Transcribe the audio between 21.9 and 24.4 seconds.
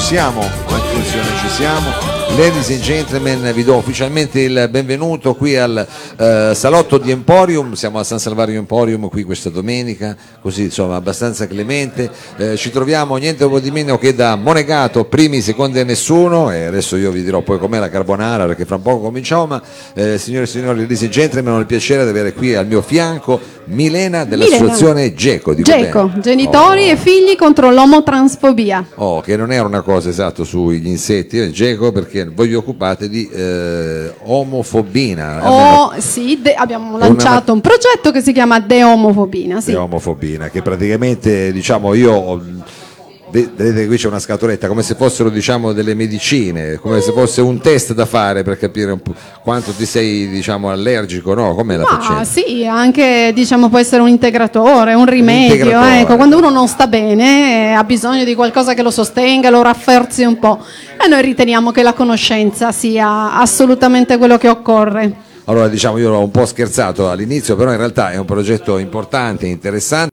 di avere qui al mio fianco Milena